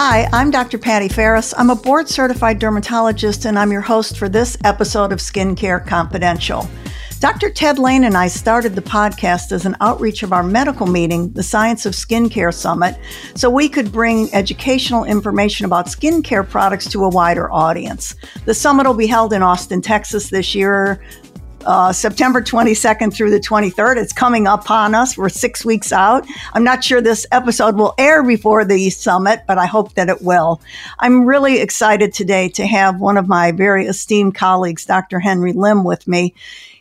[0.00, 0.78] Hi, I'm Dr.
[0.78, 1.52] Patty Farris.
[1.58, 6.68] I'm a board certified dermatologist and I'm your host for this episode of Skincare Confidential.
[7.18, 7.50] Dr.
[7.50, 11.42] Ted Lain and I started the podcast as an outreach of our medical meeting, the
[11.42, 12.96] Science of Skincare Summit,
[13.34, 18.14] so we could bring educational information about skincare products to a wider audience.
[18.44, 21.02] The summit will be held in Austin, Texas this year
[21.64, 23.96] uh, September 22nd through the 23rd.
[23.96, 25.16] It's coming upon us.
[25.16, 26.26] We're six weeks out.
[26.52, 30.22] I'm not sure this episode will air before the summit, but I hope that it
[30.22, 30.60] will.
[30.98, 35.20] I'm really excited today to have one of my very esteemed colleagues, Dr.
[35.20, 36.34] Henry Lim, with me.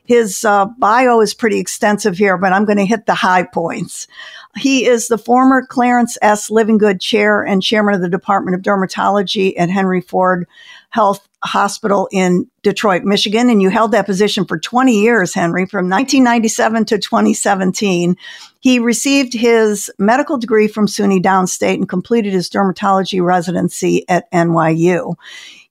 [0.08, 4.08] His uh, bio is pretty extensive here, but I'm going to hit the high points.
[4.56, 6.50] He is the former Clarence S.
[6.50, 10.48] Livingood Chair and Chairman of the Department of Dermatology at Henry Ford
[10.90, 13.50] Health Hospital in Detroit, Michigan.
[13.50, 18.16] And you held that position for 20 years, Henry, from 1997 to 2017.
[18.62, 25.16] He received his medical degree from SUNY Downstate and completed his dermatology residency at NYU.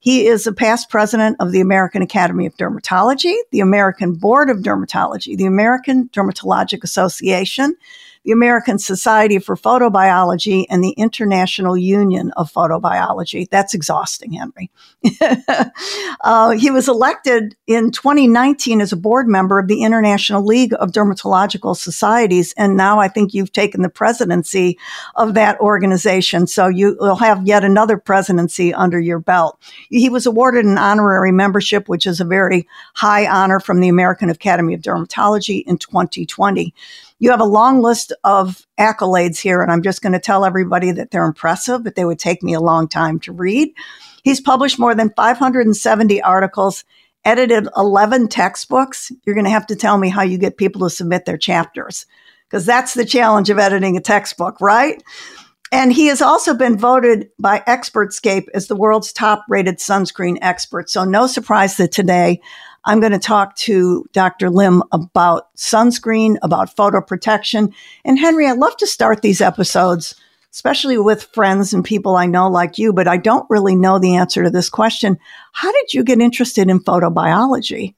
[0.06, 4.58] He is a past president of the American Academy of Dermatology, the American Board of
[4.58, 7.74] Dermatology, the American Dermatologic Association,
[8.26, 13.48] the American Society for Photobiology and the International Union of Photobiology.
[13.48, 14.68] That's exhausting, Henry.
[16.22, 20.90] uh, he was elected in 2019 as a board member of the International League of
[20.90, 24.76] Dermatological Societies, and now I think you've taken the presidency
[25.14, 26.48] of that organization.
[26.48, 29.56] So you will have yet another presidency under your belt.
[29.88, 34.30] He was awarded an honorary membership, which is a very high honor from the American
[34.30, 36.74] Academy of Dermatology in 2020.
[37.18, 40.92] You have a long list of accolades here, and I'm just going to tell everybody
[40.92, 43.72] that they're impressive, but they would take me a long time to read.
[44.22, 46.84] He's published more than 570 articles,
[47.24, 49.10] edited 11 textbooks.
[49.24, 52.04] You're going to have to tell me how you get people to submit their chapters,
[52.48, 55.02] because that's the challenge of editing a textbook, right?
[55.72, 60.90] And he has also been voted by Expertscape as the world's top rated sunscreen expert.
[60.90, 62.40] So, no surprise that today
[62.86, 64.48] I'm going to talk to Dr.
[64.48, 67.74] Lim about sunscreen, about photo protection.
[68.04, 70.14] And Henry, I love to start these episodes,
[70.52, 74.14] especially with friends and people I know like you, but I don't really know the
[74.14, 75.18] answer to this question.
[75.52, 77.94] How did you get interested in photobiology?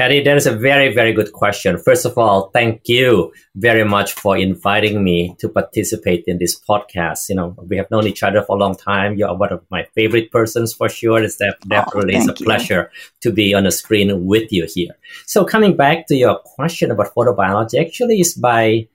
[0.00, 1.76] Patty, that is a very, very good question.
[1.76, 7.28] First of all, thank you very much for inviting me to participate in this podcast.
[7.28, 9.18] You know, we have known each other for a long time.
[9.18, 11.22] You are one of my favorite persons for sure.
[11.22, 12.46] It's definitely oh, a you.
[12.46, 12.90] pleasure
[13.20, 14.96] to be on the screen with you here.
[15.26, 18.88] So coming back to your question about photobiology, actually is by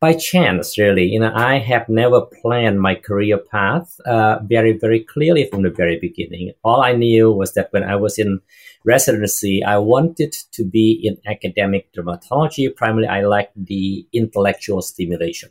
[0.00, 1.04] by chance, really.
[1.04, 5.70] You know, I have never planned my career path uh, very, very clearly from the
[5.70, 6.50] very beginning.
[6.64, 8.40] All I knew was that when I was in
[8.84, 12.74] residency, I wanted to be in academic dermatology.
[12.74, 15.50] Primarily, I liked the intellectual stimulation.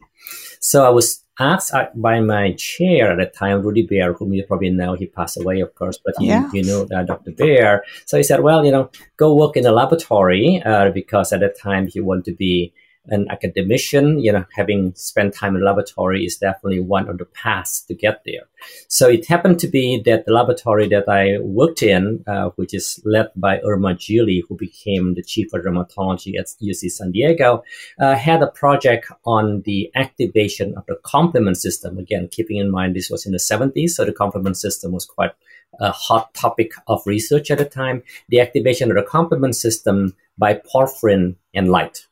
[0.59, 4.43] So I was asked uh, by my chair at the time, Rudy Baer, whom you
[4.45, 6.49] probably know, he passed away, of course, but yeah.
[6.53, 7.31] you, you know uh, Dr.
[7.31, 7.83] Baer.
[8.05, 11.57] So he said, well, you know, go work in the laboratory uh, because at that
[11.59, 12.73] time he wanted to be
[13.07, 17.81] an academician, you know, having spent time in laboratory is definitely one of the paths
[17.81, 18.43] to get there.
[18.87, 23.01] So it happened to be that the laboratory that I worked in, uh, which is
[23.03, 27.63] led by Irma Gigli, who became the chief of dermatology at UC San Diego,
[27.99, 31.97] uh, had a project on the activation of the complement system.
[31.97, 35.31] Again, keeping in mind this was in the 70s, so the complement system was quite
[35.79, 38.03] a hot topic of research at the time.
[38.29, 42.07] The activation of the complement system by porphyrin and light.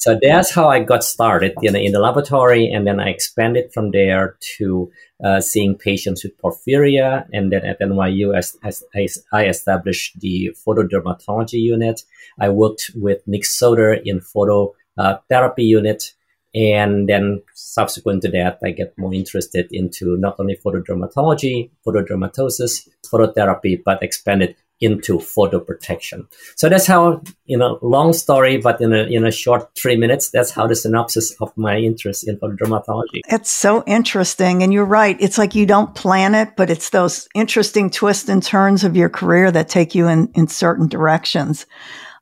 [0.00, 4.38] So that's how I got started in the laboratory, and then I expanded from there
[4.56, 4.90] to
[5.22, 8.82] uh, seeing patients with porphyria, and then at NYU, as, as,
[9.30, 12.00] I established the photodermatology unit.
[12.40, 16.14] I worked with Nick Soter in photo uh, therapy unit,
[16.54, 23.82] and then subsequent to that, I get more interested into not only photodermatology, photodermatosis, phototherapy,
[23.84, 26.26] but expanded into photo protection.
[26.56, 30.30] So that's how, you know, long story, but in a, in a short three minutes,
[30.30, 33.20] that's how the synopsis of my interest in photodermatology.
[33.28, 34.62] It's so interesting.
[34.62, 35.16] And you're right.
[35.20, 39.10] It's like you don't plan it, but it's those interesting twists and turns of your
[39.10, 41.66] career that take you in, in certain directions.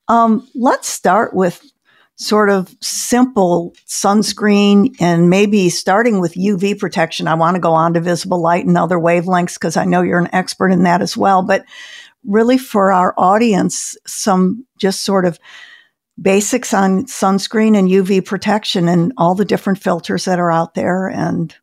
[0.08, 1.62] Um, let's start with
[2.18, 7.28] sort of simple sunscreen and maybe starting with UV protection.
[7.28, 10.18] I want to go on to visible light and other wavelengths because I know you're
[10.18, 11.42] an expert in that as well.
[11.42, 11.64] But
[12.24, 15.38] really for our audience some just sort of
[16.20, 21.08] basics on sunscreen and UV protection and all the different filters that are out there
[21.08, 21.54] and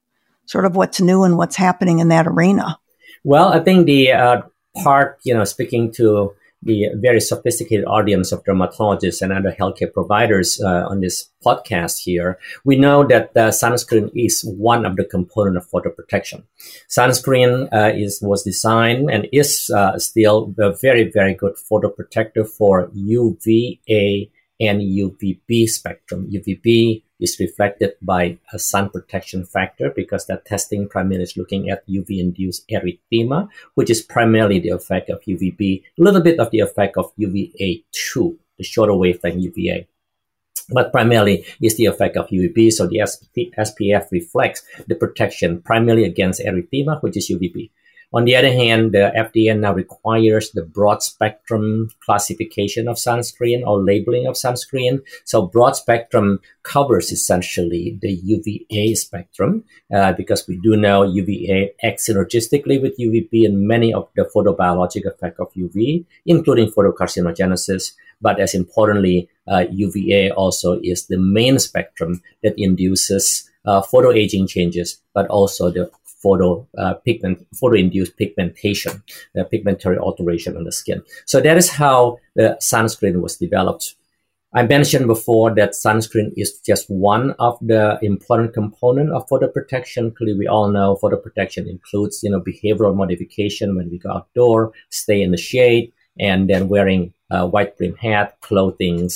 [0.45, 2.79] sort of what's new and what's happening in that arena?
[3.23, 4.41] Well, I think the uh,
[4.83, 10.59] part, you know, speaking to the very sophisticated audience of dermatologists and other healthcare providers
[10.61, 15.57] uh, on this podcast here, we know that uh, sunscreen is one of the component
[15.57, 16.43] of photo protection.
[16.89, 22.43] Sunscreen uh, is was designed and is uh, still a very very good photo protector
[22.43, 24.29] for UVA
[24.59, 26.29] and UVB spectrum.
[26.31, 31.87] UVB is reflected by a sun protection factor because that testing primarily is looking at
[31.87, 36.59] UV induced erythema, which is primarily the effect of UVB, a little bit of the
[36.59, 39.87] effect of UVA2, the shorter wavelength UVA.
[40.69, 42.71] But primarily is the effect of UVB.
[42.71, 42.99] So the
[43.57, 47.69] SPF reflects the protection primarily against erythema, which is UVB.
[48.13, 53.83] On the other hand, the FDA now requires the broad spectrum classification of sunscreen or
[53.83, 55.01] labeling of sunscreen.
[55.25, 59.63] So broad spectrum covers essentially the UVA spectrum
[59.93, 65.05] uh, because we do know UVA acts synergistically with UVB and many of the photobiologic
[65.05, 67.93] effect of UV, including photocarcinogenesis.
[68.21, 75.01] But as importantly, uh, UVA also is the main spectrum that induces uh, photoaging changes,
[75.13, 75.91] but also the
[76.25, 78.93] photo uh, pigment, photo-induced pigmentation,
[79.37, 80.99] uh, pigmentary alteration on the skin.
[81.25, 81.97] So that is how
[82.39, 83.85] the sunscreen was developed.
[84.59, 90.11] I mentioned before that sunscreen is just one of the important component of photo protection.
[90.17, 94.71] Clearly, we all know photo protection includes, you know, behavioral modification when we go outdoor,
[94.89, 99.09] stay in the shade, and then wearing a white brim hat, clothing,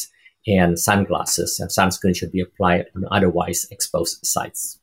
[0.45, 1.51] and sunglasses.
[1.59, 4.79] And sunscreen should be applied on otherwise exposed sites.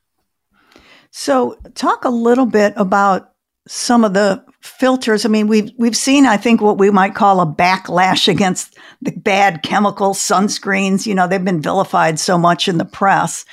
[1.19, 3.33] So, talk a little bit about
[3.67, 5.25] some of the filters.
[5.25, 9.13] I mean, we've we've seen, I think, what we might call a backlash against the
[9.13, 11.07] bad chemical sunscreens.
[11.07, 13.47] You know, they've been vilified so much in the press,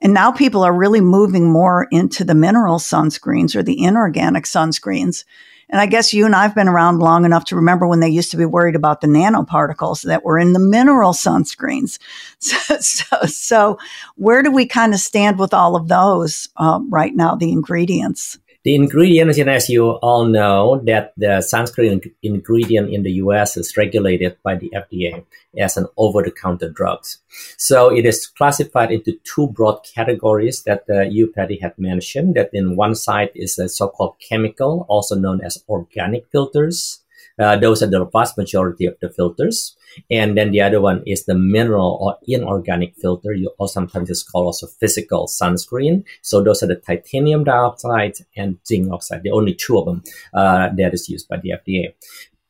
[0.00, 5.22] and now people are really moving more into the mineral sunscreens or the inorganic sunscreens.
[5.70, 8.30] And I guess you and I've been around long enough to remember when they used
[8.32, 11.98] to be worried about the nanoparticles that were in the mineral sunscreens.
[12.44, 13.78] So, so, so
[14.16, 18.38] where do we kind of stand with all of those um, right now, the ingredients?
[18.64, 23.76] The ingredients, and as you all know, that the sunscreen ingredient in the US is
[23.76, 25.22] regulated by the FDA
[25.58, 27.18] as an over-the-counter drugs.
[27.58, 32.36] So it is classified into two broad categories that uh, you, Patty, had mentioned.
[32.36, 37.03] That in one side is the so-called chemical, also known as organic filters.
[37.38, 39.76] Uh, those are the vast majority of the filters.
[40.10, 43.32] And then the other one is the mineral or inorganic filter.
[43.32, 46.04] You also sometimes it's called also physical sunscreen.
[46.22, 49.22] So those are the titanium dioxide and zinc oxide.
[49.22, 50.02] The only two of them
[50.32, 51.94] uh, that is used by the FDA.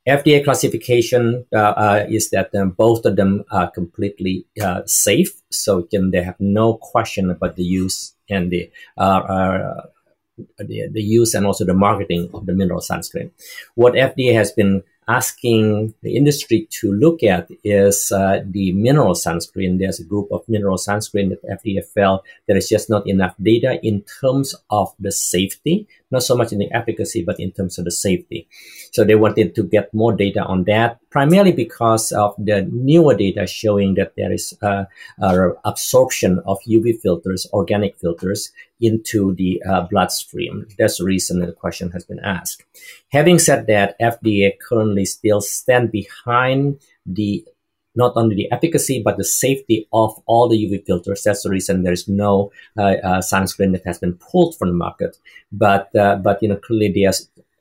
[0.07, 5.83] FDA classification uh, uh, is that um, both of them are completely uh, safe, so
[5.83, 9.83] can, they have no question about the use and the, uh, uh,
[10.59, 13.31] the the use and also the marketing of the mineral sunscreen.
[13.75, 19.79] What FDA has been asking the industry to look at is uh, the mineral sunscreen.
[19.79, 23.79] There's a group of mineral sunscreen that FDA felt there is just not enough data
[23.83, 27.85] in terms of the safety, not so much in the efficacy, but in terms of
[27.85, 28.49] the safety.
[28.93, 33.47] So they wanted to get more data on that, primarily because of the newer data
[33.47, 34.85] showing that there is uh,
[35.21, 38.51] uh, absorption of UV filters, organic filters,
[38.81, 40.67] into the uh, bloodstream.
[40.79, 42.65] That's the reason the question has been asked.
[43.13, 47.45] Having said that, FDA currently still stand behind the
[47.95, 51.23] not only the efficacy but the safety of all the UV filters.
[51.23, 54.75] That's the reason there is no uh, uh, sunscreen that has been pulled from the
[54.75, 55.17] market.
[55.53, 57.05] But uh, but you know clearly the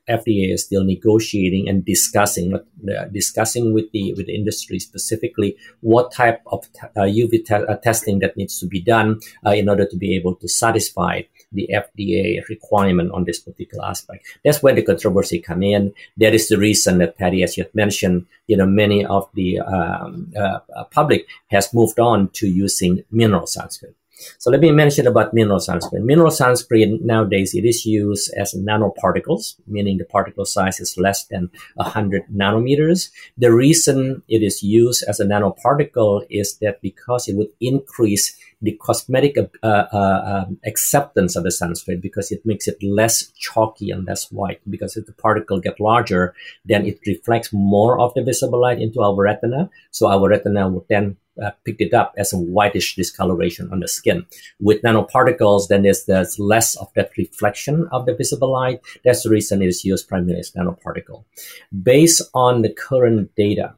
[0.08, 6.12] FDA is still negotiating and discussing uh, discussing with the with the industry specifically what
[6.12, 9.86] type of t- uh, UV te- uh, testing that needs to be done in order
[9.86, 11.22] to be able to satisfy
[11.54, 14.26] the FDA requirement on this particular aspect.
[14.44, 15.94] That's where the controversy come in.
[16.16, 20.32] That is the reason that Patty, as you mentioned, you know many of the um,
[20.38, 23.94] uh, public has moved on to using mineral sunscreen.
[24.38, 26.04] So let me mention about mineral sunscreen.
[26.04, 31.50] Mineral sunscreen nowadays it is used as nanoparticles, meaning the particle size is less than
[31.74, 33.10] 100 nanometers.
[33.36, 38.72] The reason it is used as a nanoparticle is that because it would increase the
[38.80, 44.06] cosmetic uh, uh, um, acceptance of the sunscreen because it makes it less chalky and
[44.06, 44.60] less white.
[44.68, 49.02] Because if the particle get larger, then it reflects more of the visible light into
[49.02, 49.70] our retina.
[49.90, 53.88] So our retina would then uh, picked it up as a whitish discoloration on the
[53.88, 54.26] skin.
[54.60, 58.80] With nanoparticles, then there's, there's less of that reflection of the visible light.
[59.04, 61.24] That's the reason it is used primarily as nanoparticle.
[61.82, 63.74] Based on the current data,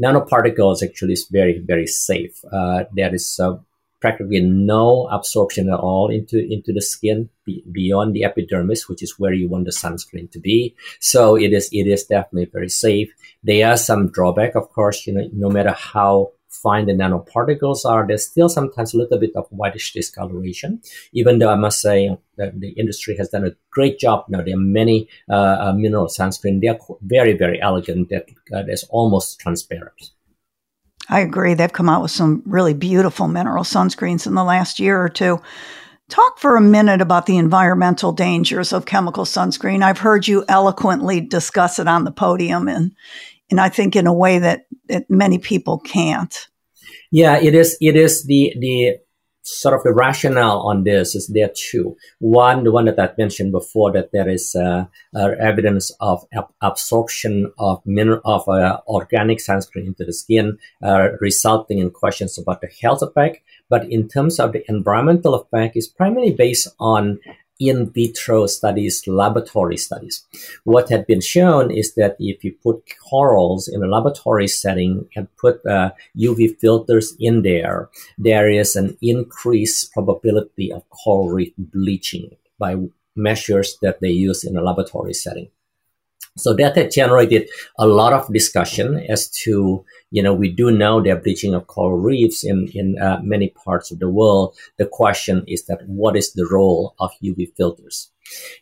[0.00, 2.44] nanoparticles actually is very, very safe.
[2.52, 3.56] Uh, there is uh,
[4.00, 9.18] practically no absorption at all into into the skin be, beyond the epidermis, which is
[9.18, 10.74] where you want the sunscreen to be.
[11.00, 13.12] So it is it is definitely very safe.
[13.42, 15.06] There are some drawback, of course.
[15.06, 19.32] You know, no matter how fine the nanoparticles are, there's still sometimes a little bit
[19.36, 20.80] of whitish discoloration.
[21.12, 24.24] Even though I must say that the industry has done a great job.
[24.28, 26.60] Now there are many uh, uh, mineral sunscreen.
[26.60, 28.08] They are very very elegant.
[28.10, 30.10] That uh, is almost transparent.
[31.08, 31.54] I agree.
[31.54, 35.40] They've come out with some really beautiful mineral sunscreens in the last year or two.
[36.08, 39.82] Talk for a minute about the environmental dangers of chemical sunscreen.
[39.82, 42.92] I've heard you eloquently discuss it on the podium and
[43.50, 46.48] and I think in a way that, that many people can't.
[47.10, 48.98] Yeah, it is it is the the
[49.46, 51.96] sort of the rationale on this is there too.
[52.18, 56.52] One, the one that I mentioned before, that there is uh, uh, evidence of ab-
[56.60, 62.60] absorption of mineral of uh, organic sunscreen into the skin, uh, resulting in questions about
[62.60, 63.38] the health effect.
[63.68, 67.20] But in terms of the environmental effect, is primarily based on
[67.58, 70.26] in vitro studies, laboratory studies.
[70.64, 75.34] What had been shown is that if you put corals in a laboratory setting and
[75.36, 82.36] put uh, UV filters in there, there is an increased probability of coral reef bleaching
[82.58, 82.76] by
[83.14, 85.48] measures that they use in a laboratory setting.
[86.36, 91.00] So that had generated a lot of discussion as to, you know, we do know
[91.00, 94.54] there bleaching of coral reefs in, in uh, many parts of the world.
[94.76, 98.10] The question is that what is the role of UV filters?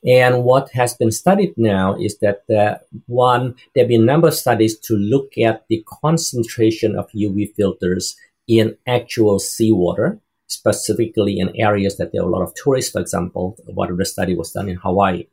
[0.06, 4.28] And what has been studied now is that uh, one, there have been a number
[4.28, 8.14] of studies to look at the concentration of UV filters
[8.46, 13.56] in actual seawater, specifically in areas that there are a lot of tourists, for example.
[13.66, 15.24] One of the study was done in Hawaii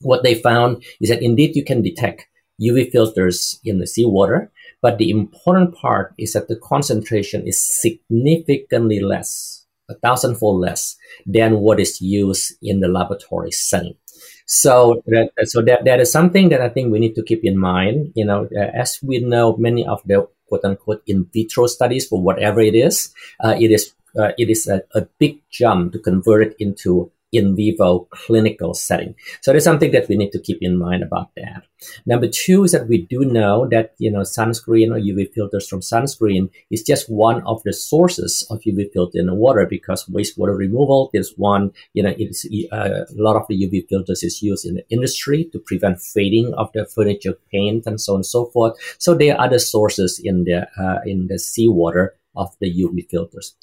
[0.00, 2.26] what they found is that indeed you can detect
[2.60, 9.00] UV filters in the seawater, but the important part is that the concentration is significantly
[9.00, 10.96] less, a thousandfold less
[11.26, 13.96] than what is used in the laboratory setting.
[14.46, 17.58] So that, so that, that is something that I think we need to keep in
[17.58, 18.12] mind.
[18.14, 22.20] You know, uh, as we know, many of the quote unquote in vitro studies for
[22.20, 26.46] whatever it is, uh, it is uh, it is a, a, big jump to convert
[26.46, 29.14] it into in vivo clinical setting.
[29.40, 31.64] So there's something that we need to keep in mind about that.
[32.06, 35.80] Number two is that we do know that, you know, sunscreen or UV filters from
[35.80, 40.56] sunscreen is just one of the sources of UV filter in the water because wastewater
[40.56, 44.64] removal is one, you know, it's uh, a lot of the UV filters is used
[44.64, 48.46] in the industry to prevent fading of the furniture paint and so on and so
[48.46, 48.74] forth.
[48.98, 53.54] So there are other sources in the, uh, in the seawater of the UV filters.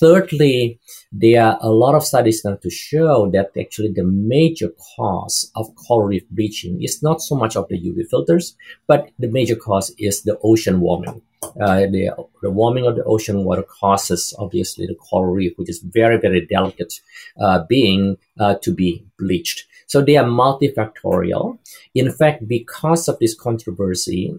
[0.00, 0.80] Thirdly,
[1.12, 5.74] there are a lot of studies now to show that actually the major cause of
[5.76, 9.94] coral reef bleaching is not so much of the UV filters, but the major cause
[9.98, 11.22] is the ocean warming.
[11.60, 12.10] Uh, the,
[12.42, 16.44] the, warming of the ocean water causes obviously the coral reef, which is very, very
[16.46, 16.94] delicate
[17.38, 19.66] uh, being, uh, to be bleached.
[19.86, 21.58] So they are multifactorial.
[21.94, 24.34] In fact, because of this controversy,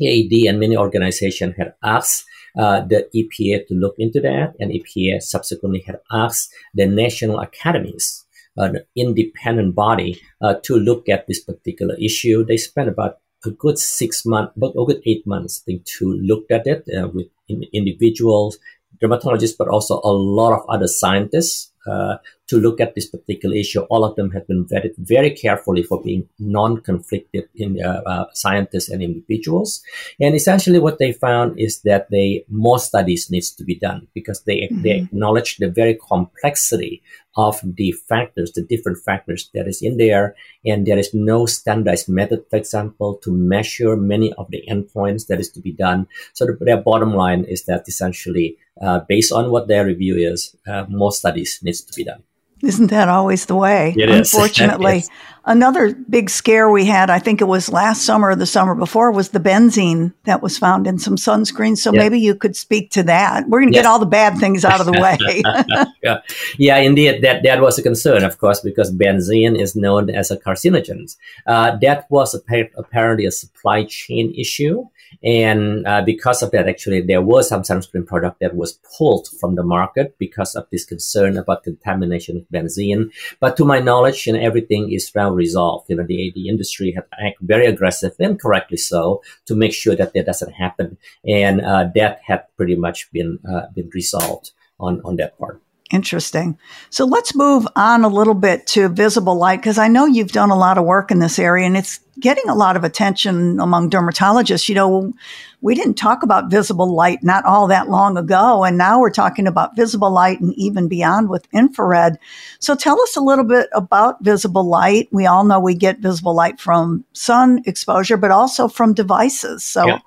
[0.00, 2.24] AAD and many organizations had asked
[2.56, 8.24] uh, the EPA to look into that, and EPA subsequently had asked the national academies,
[8.56, 12.44] an independent body, uh, to look at this particular issue.
[12.44, 16.12] They spent about a good six months, but a good eight months, I think, to
[16.12, 18.58] look at it uh, with in, individuals,
[19.02, 22.16] dermatologists, but also a lot of other scientists uh,
[22.48, 23.80] to look at this particular issue.
[23.82, 28.90] All of them have been vetted very carefully for being non-conflicted in uh, uh, scientists
[28.90, 29.82] and individuals.
[30.20, 34.42] And essentially, what they found is that they more studies needs to be done because
[34.42, 34.82] they mm-hmm.
[34.82, 37.02] they acknowledge the very complexity
[37.36, 42.08] of the factors, the different factors that is in there, and there is no standardized
[42.08, 46.06] method, for example, to measure many of the endpoints that is to be done.
[46.32, 50.54] So the, their bottom line is that essentially, uh, based on what their review is,
[50.66, 52.22] uh, more studies needs to be done.
[52.62, 53.94] Isn't that always the way?
[53.96, 54.98] It Unfortunately.
[54.98, 55.10] Is.
[55.46, 59.12] Another big scare we had, I think it was last summer or the summer before,
[59.12, 61.76] was the benzene that was found in some sunscreen.
[61.76, 63.46] So maybe you could speak to that.
[63.46, 63.82] We're going to yes.
[63.84, 65.18] get all the bad things out of the way.
[66.02, 66.20] yeah.
[66.56, 67.20] yeah, indeed.
[67.22, 71.14] That, that was a concern, of course, because benzene is known as a carcinogen.
[71.46, 74.86] Uh, that was apparently a supply chain issue.
[75.22, 79.54] And uh, because of that, actually, there was some sunscreen product that was pulled from
[79.54, 83.10] the market because of this concern about contamination benzene.
[83.40, 85.90] But to my knowledge, you know, everything is now resolved.
[85.90, 89.96] You know, the, the industry had act very aggressive and correctly so to make sure
[89.96, 90.96] that that doesn't happen.
[91.26, 95.60] And uh, that had pretty much been uh, been resolved on, on that part.
[95.92, 96.58] Interesting.
[96.88, 100.50] So let's move on a little bit to visible light because I know you've done
[100.50, 103.90] a lot of work in this area and it's getting a lot of attention among
[103.90, 104.66] dermatologists.
[104.68, 105.12] You know,
[105.60, 109.46] we didn't talk about visible light not all that long ago, and now we're talking
[109.46, 112.18] about visible light and even beyond with infrared.
[112.60, 115.08] So tell us a little bit about visible light.
[115.12, 119.64] We all know we get visible light from sun exposure, but also from devices.
[119.64, 119.98] So, yeah.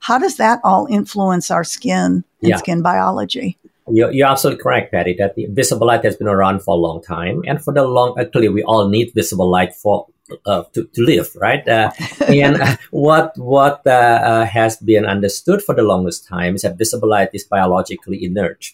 [0.00, 2.56] how does that all influence our skin and yeah.
[2.56, 3.58] skin biology?
[3.88, 7.02] You're, you're absolutely correct, Patty, that the visible light has been around for a long
[7.02, 7.42] time.
[7.46, 10.06] And for the long, actually, we all need visible light for
[10.44, 11.66] uh, to, to live, right?
[11.68, 11.90] Uh,
[12.28, 16.78] and uh, what what uh, uh, has been understood for the longest time is that
[16.78, 18.66] visible light is biologically inert.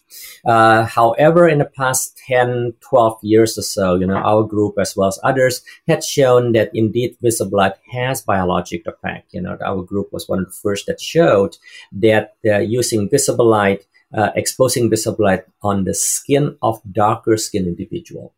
[0.44, 4.96] Uh, however, in the past 10, 12 years or so, you know, our group as
[4.96, 9.32] well as others had shown that indeed visible light has biological effect.
[9.34, 11.56] You know, our group was one of the first that showed
[11.92, 18.34] that using visible light uh, exposing visible light on the skin of darker skin individual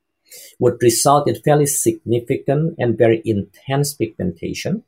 [0.58, 4.82] would result in fairly significant and very intense pigmentation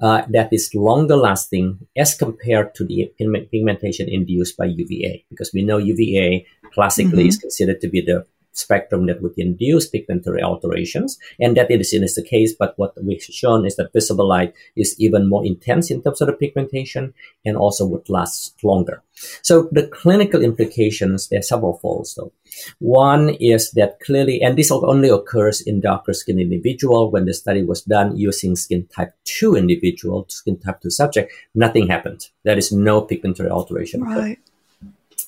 [0.00, 3.10] uh, that is longer lasting as compared to the
[3.50, 7.28] pigmentation induced by UVA because we know UVA classically mm-hmm.
[7.28, 8.26] is considered to be the
[8.58, 11.18] spectrum that would induce pigmentary alterations.
[11.38, 14.94] And that is, is the case, but what we've shown is that visible light is
[14.98, 19.02] even more intense in terms of the pigmentation and also would last longer.
[19.42, 22.32] So the clinical implications, there are several folds though.
[22.78, 27.10] One is that clearly, and this only occurs in darker skin individual.
[27.10, 31.88] When the study was done using skin type 2 individual, skin type 2 subject, nothing
[31.88, 32.28] happened.
[32.44, 34.02] There is no pigmentary alteration.
[34.02, 34.38] Right.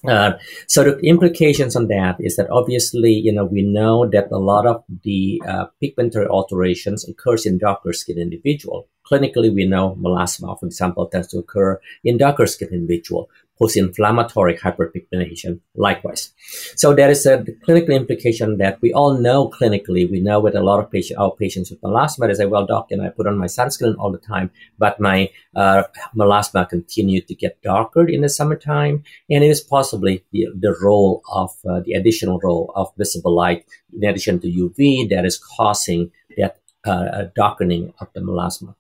[0.07, 0.33] Uh,
[0.67, 4.67] so the implications on that is that obviously, you know, we know that a lot
[4.67, 8.89] of the uh, pigmentary alterations occurs in darker skin individual.
[9.11, 13.29] Clinically, we know melasma, for example, tends to occur in darker skin individual
[13.59, 16.33] post-inflammatory hyperpigmentation likewise.
[16.77, 20.11] So there is a clinical implication that we all know clinically.
[20.11, 22.89] We know with a lot of patient, our patients with melasma, they say, well, doc,
[22.91, 25.85] and I put on my sunscreen all the time, but my uh,
[26.17, 29.05] melasma continued to get darker in the summertime.
[29.31, 33.65] And it is possibly the, the role of uh, the additional role of visible light
[33.93, 38.75] in addition to UV that is causing that uh, darkening of the melasma.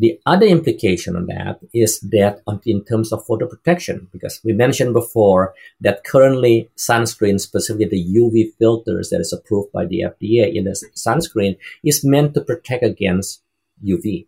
[0.00, 4.94] The other implication on that is that in terms of photo protection, because we mentioned
[4.94, 5.52] before
[5.82, 10.74] that currently sunscreen, specifically the UV filters that is approved by the FDA in the
[10.96, 13.42] sunscreen, is meant to protect against
[13.84, 14.26] UV,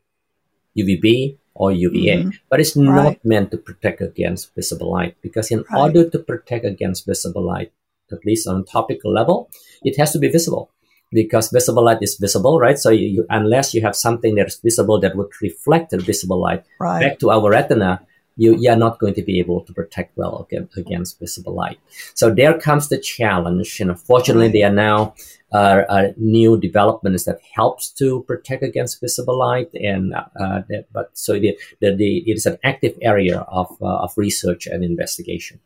[0.76, 2.30] UVB, or UVA, mm-hmm.
[2.50, 2.84] but it's right.
[2.84, 5.80] not meant to protect against visible light because in right.
[5.80, 7.72] order to protect against visible light,
[8.10, 9.48] at least on topical level,
[9.82, 10.70] it has to be visible
[11.12, 12.78] because visible light is visible, right?
[12.78, 16.40] So you, you, unless you have something that is visible that would reflect the visible
[16.40, 17.00] light right.
[17.00, 18.00] back to our retina,
[18.36, 21.78] you, you are not going to be able to protect well against, against visible light.
[22.14, 23.78] So there comes the challenge.
[23.80, 25.14] And unfortunately, there are now
[25.52, 29.70] uh, uh, new developments that helps to protect against visible light.
[29.74, 34.04] And uh, that, but so the, the, the, it is an active area of, uh,
[34.04, 35.60] of research and investigation.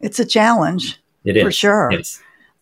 [0.00, 1.00] It's a challenge.
[1.24, 1.42] It is.
[1.42, 1.90] For sure.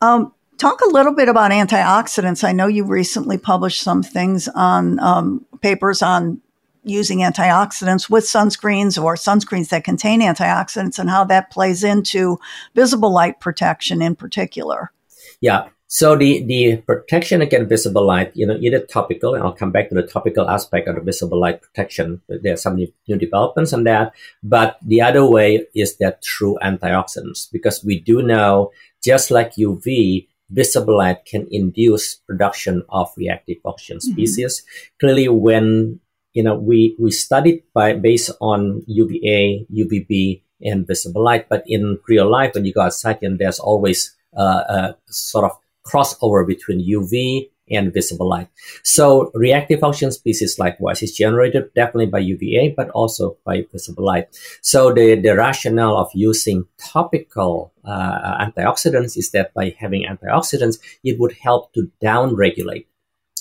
[0.01, 2.45] Um, Talk a little bit about antioxidants.
[2.45, 6.41] I know you recently published some things on um, papers on
[6.85, 12.39] using antioxidants with sunscreens or sunscreens that contain antioxidants and how that plays into
[12.75, 14.93] visible light protection in particular.
[15.41, 15.69] Yeah.
[15.87, 19.89] So the, the protection against visible light, you know, either topical, and I'll come back
[19.91, 22.21] to the topical aspect of the visible light protection.
[22.29, 24.13] There are some new developments on that.
[24.43, 30.27] But the other way is that through antioxidants, because we do know, just like UV,
[30.51, 34.13] visible light can induce production of reactive oxygen mm-hmm.
[34.13, 34.61] species.
[34.61, 34.97] Mm-hmm.
[35.01, 36.01] Clearly, when
[36.33, 41.99] you know we we studied by based on UVA, UVB, and visible light, but in
[42.09, 45.53] real life, when you go outside, and there's always uh, a sort of
[45.87, 48.49] crossover between UV and visible light.
[48.83, 54.29] So reactive oxygen species likewise is generated definitely by UVA, but also by visible light.
[54.63, 61.19] So the, the rationale of using topical uh, antioxidants is that by having antioxidants, it
[61.19, 62.87] would help to downregulate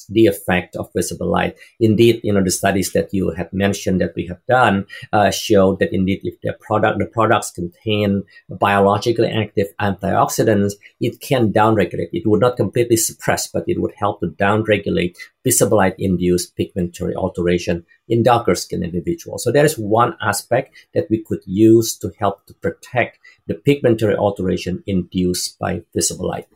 [0.10, 1.56] the effect of visible light.
[1.80, 5.76] Indeed, you know, the studies that you have mentioned that we have done uh, show
[5.76, 12.10] that indeed if the product, the products contain biologically active antioxidants, it can downregulate.
[12.12, 17.16] It would not completely suppress, but it would help to downregulate visible light induced pigmentary
[17.16, 19.44] alteration in darker skin individuals.
[19.44, 24.16] So that is one aspect that we could use to help to protect the pigmentary
[24.16, 26.48] alteration induced by visible light.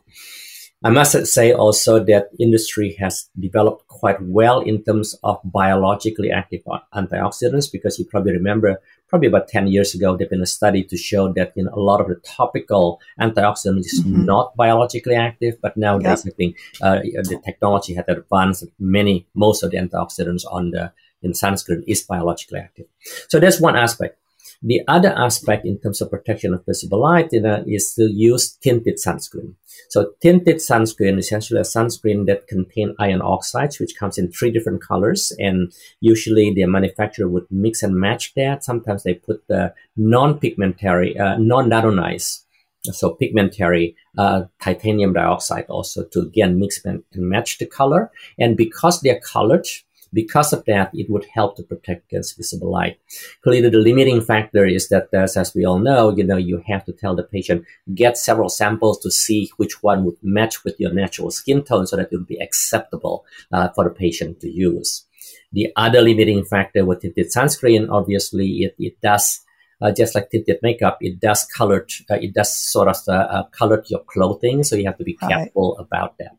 [0.84, 6.62] I must say also that industry has developed quite well in terms of biologically active
[6.94, 10.96] antioxidants because you probably remember probably about 10 years ago there's been a study to
[10.96, 14.24] show that you know, a lot of the topical antioxidants is mm-hmm.
[14.24, 16.32] not biologically active but nowadays yep.
[16.32, 21.32] I think uh, the technology has advanced many most of the antioxidants on the in
[21.32, 22.86] sunscreen is biologically active
[23.28, 24.16] so that's one aspect
[24.62, 28.56] the other aspect in terms of protection of visible light you know, is to use
[28.56, 29.54] tinted sunscreen.
[29.88, 34.50] So tinted sunscreen is essentially a sunscreen that contain iron oxides, which comes in three
[34.50, 35.32] different colors.
[35.38, 38.64] And usually the manufacturer would mix and match that.
[38.64, 42.42] Sometimes they put the non-pigmentary, uh, non-nanonized
[42.84, 48.10] so pigmentary uh, titanium dioxide also to again mix and match the color.
[48.38, 49.66] And because they're colored,
[50.12, 52.98] because of that, it would help to protect against visible light.
[53.42, 56.92] Clearly, the limiting factor is that, as we all know, you know, you have to
[56.92, 61.30] tell the patient get several samples to see which one would match with your natural
[61.30, 65.04] skin tone, so that it would be acceptable uh, for the patient to use.
[65.52, 69.40] The other limiting factor with tinted sunscreen, obviously, it, it does
[69.80, 73.42] uh, just like tinted makeup, it does color, uh, it does sort of uh, uh,
[73.44, 75.86] color your clothing, so you have to be careful right.
[75.86, 76.36] about that.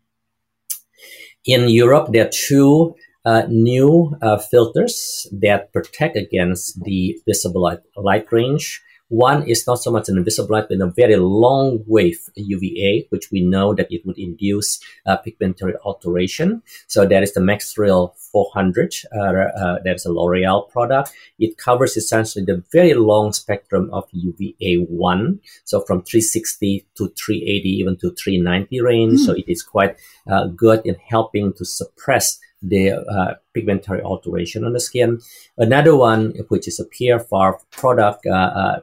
[1.45, 2.95] In Europe, there are two
[3.30, 8.82] uh, new uh, filters that protect against the visible light, light range.
[9.10, 13.32] One is not so much an invisible light, but a very long wave UVA, which
[13.32, 16.63] we know that it would induce uh, pigmentary alteration.
[16.88, 18.94] So that is the Mexoryl 400.
[19.15, 21.12] Uh, uh, that is a L'Oreal product.
[21.39, 25.39] It covers essentially the very long spectrum of UVA1.
[25.65, 29.13] So from 360 to 380, even to 390 range.
[29.13, 29.26] Mm.
[29.26, 34.74] So it is quite uh, good in helping to suppress the uh, pigmentary alteration on
[34.74, 35.19] the skin.
[35.58, 38.80] Another one, which is a PFR product, uh, uh.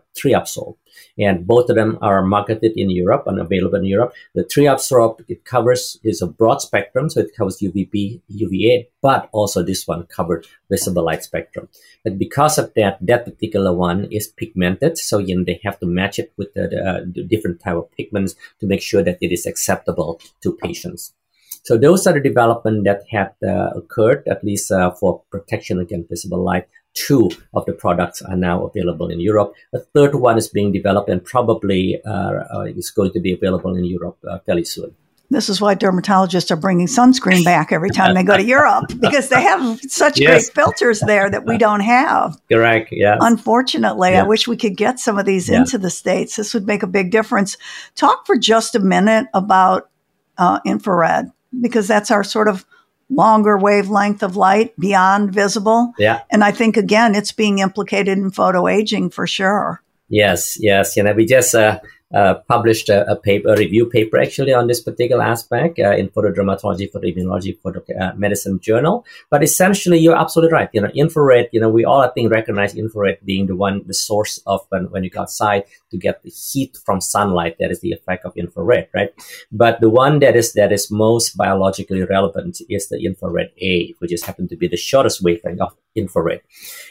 [1.18, 4.14] And both of them are marketed in Europe and available in Europe.
[4.34, 9.62] The TriAsorB, it covers, is a broad spectrum, so it covers UVB, UVA, but also
[9.62, 11.68] this one covered visible light spectrum.
[12.02, 15.86] But because of that, that particular one is pigmented, so you know, they have to
[15.86, 19.18] match it with the, the, uh, the different type of pigments to make sure that
[19.20, 21.12] it is acceptable to patients.
[21.66, 26.08] So those are the development that had uh, occurred, at least uh, for protection against
[26.08, 26.68] visible light.
[26.94, 29.52] Two of the products are now available in Europe.
[29.74, 33.74] A third one is being developed and probably uh, uh is going to be available
[33.74, 34.94] in Europe uh, fairly soon.
[35.28, 39.28] This is why dermatologists are bringing sunscreen back every time they go to Europe because
[39.28, 40.30] they have such yes.
[40.30, 42.36] great filters there that we don't have.
[42.48, 42.90] Correct.
[42.92, 43.16] Yeah.
[43.20, 44.22] Unfortunately, yeah.
[44.22, 45.56] I wish we could get some of these yeah.
[45.58, 46.36] into the states.
[46.36, 47.56] This would make a big difference.
[47.96, 49.90] Talk for just a minute about
[50.38, 52.64] uh, infrared because that's our sort of
[53.08, 55.92] longer wavelength of light beyond visible.
[55.98, 56.22] Yeah.
[56.30, 59.82] And I think again, it's being implicated in photo aging for sure.
[60.08, 60.96] Yes, yes.
[60.96, 61.78] You know, we just uh, uh,
[62.12, 66.90] published a, a, paper, a review paper actually on this particular aspect uh, in photodermatology,
[66.92, 69.04] photoimmunology, photo uh, medicine journal.
[69.30, 70.68] But essentially, you're absolutely right.
[70.72, 71.48] You know, infrared.
[71.52, 74.90] You know, we all I think recognize infrared being the one, the source of when
[74.90, 77.56] when you go outside to get the heat from sunlight.
[77.58, 79.10] That is the effect of infrared, right?
[79.50, 84.12] But the one that is that is most biologically relevant is the infrared A, which
[84.12, 86.40] is happen to be the shortest wavelength of infrared,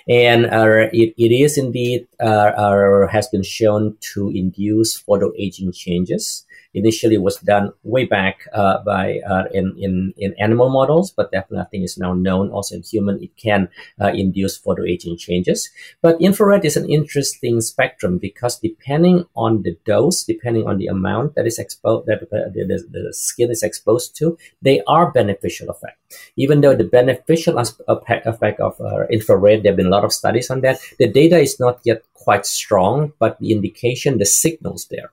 [0.08, 6.45] and uh, it, it is indeed uh, has been shown to induce photo aging changes
[6.76, 11.84] initially was done way back uh, by uh, in, in in animal models, but definitely
[11.84, 13.24] is now known also in human.
[13.24, 15.70] It can uh, induce photoaging changes.
[16.02, 21.36] But infrared is an interesting spectrum because depending on the dose, depending on the amount
[21.36, 25.98] that is exposed, that the, the, the, skin is exposed to, they are beneficial effect.
[26.36, 30.50] Even though the beneficial effect of uh, infrared, there have been a lot of studies
[30.50, 30.80] on that.
[31.00, 35.12] The data is not yet quite strong, but the indication, the signals there.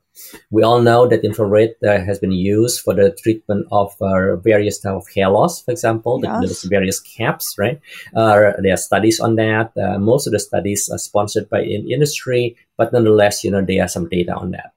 [0.51, 4.79] We all know that infrared uh, has been used for the treatment of uh, various
[4.79, 6.21] type of hair loss, for example.
[6.23, 6.41] Yes.
[6.41, 7.81] There's various caps, right?
[8.15, 9.73] Uh, there are studies on that.
[9.77, 13.85] Uh, most of the studies are sponsored by in industry, but nonetheless, you know, there
[13.85, 14.73] are some data on that.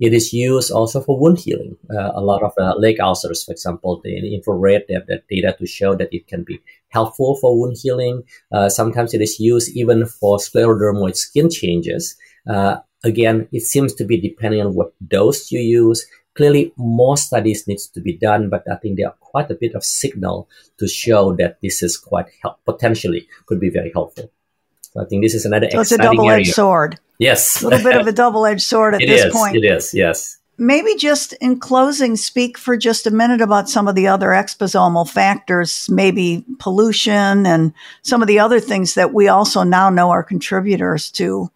[0.00, 1.76] It is used also for wound healing.
[1.90, 5.54] Uh, a lot of uh, leg ulcers, for example, the infrared, they have that data
[5.58, 8.22] to show that it can be helpful for wound healing.
[8.68, 12.16] sometimes it is used even for sclerodermoid skin changes.
[12.48, 16.06] Uh, Again, it seems to be depending on what dose you use.
[16.34, 19.74] Clearly, more studies needs to be done, but I think there are quite a bit
[19.74, 24.32] of signal to show that this is quite help, potentially could be very helpful.
[24.98, 26.52] I think this is another so it's a double-edged area.
[26.52, 27.00] sword.
[27.18, 29.56] Yes, a little bit of a double-edged sword at it this is, point.
[29.56, 29.92] It is.
[29.94, 30.38] Yes.
[30.56, 35.08] Maybe just in closing, speak for just a minute about some of the other exposomal
[35.08, 40.22] factors, maybe pollution and some of the other things that we also now know are
[40.22, 41.50] contributors to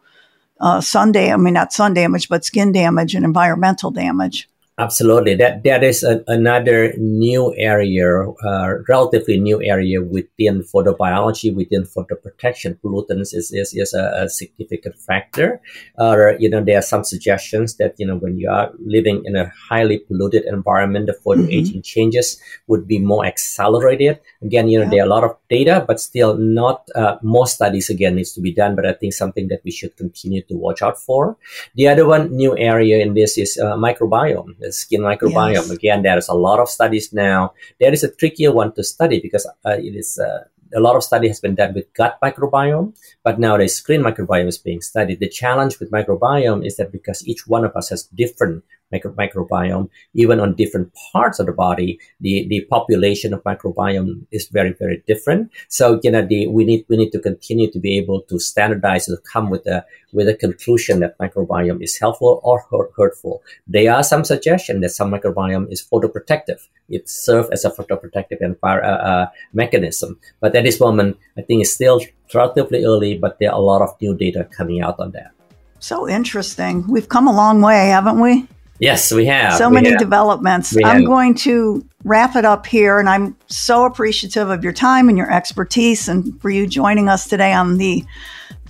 [0.61, 4.49] uh, sun damage, I mean, not sun damage, but skin damage and environmental damage.
[4.79, 5.35] Absolutely.
[5.35, 8.07] That that is a, another new area,
[8.47, 12.79] uh, relatively new area within photobiology, within photoprotection.
[12.79, 15.61] Pollutants is, is, is a, a significant factor.
[15.99, 19.35] Uh, you know, there are some suggestions that, you know, when you are living in
[19.35, 21.81] a highly polluted environment, the photoaging mm-hmm.
[21.81, 24.21] changes would be more accelerated.
[24.43, 24.91] Again, you know, yeah.
[24.91, 28.41] there are a lot of data, but still not, uh, more studies again needs to
[28.41, 28.77] be done.
[28.77, 31.37] But I think something that we should continue to watch out for.
[31.75, 35.55] The other one new area in this is uh, microbiome the skin microbiome.
[35.55, 35.71] Yes.
[35.71, 37.55] Again, there's a lot of studies now.
[37.81, 41.03] There is a trickier one to study because uh, it is uh, a lot of
[41.03, 45.21] study has been done with gut microbiome, but now the skin microbiome is being studied.
[45.21, 49.89] The challenge with microbiome is that because each one of us has different micro- microbiome,
[50.15, 55.03] even on different parts of the body, the, the population of microbiome is very, very
[55.07, 55.51] different.
[55.69, 59.09] So, you know, the, we need, we need to continue to be able to standardize
[59.09, 62.65] and come with a, with a conclusion that microbiome is helpful or
[62.97, 63.43] hurtful.
[63.67, 66.67] There are some suggestions that some microbiome is photoprotective.
[66.89, 70.19] It serves as a photoprotective envir- uh, uh, mechanism.
[70.41, 72.01] But at this moment, I think it's still
[72.35, 75.33] relatively early, but there are a lot of new data coming out on that.
[75.81, 76.87] So interesting.
[76.89, 78.49] We've come a long way, haven't we?
[78.81, 79.55] Yes, we have.
[79.55, 79.99] So we many have.
[79.99, 80.75] developments.
[80.75, 81.07] We I'm have.
[81.07, 85.31] going to wrap it up here, and I'm so appreciative of your time and your
[85.33, 88.05] expertise and for you joining us today on the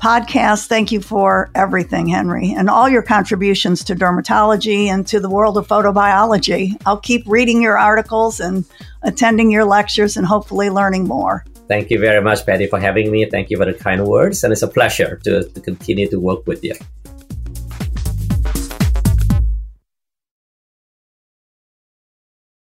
[0.00, 0.66] podcast.
[0.66, 5.58] Thank you for everything, Henry, and all your contributions to dermatology and to the world
[5.58, 6.80] of photobiology.
[6.86, 8.64] I'll keep reading your articles and
[9.02, 11.44] attending your lectures and hopefully learning more.
[11.66, 13.26] Thank you very much, Patty, for having me.
[13.26, 16.46] Thank you for the kind words, and it's a pleasure to, to continue to work
[16.46, 16.74] with you.